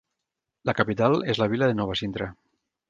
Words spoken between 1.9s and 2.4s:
Sintra.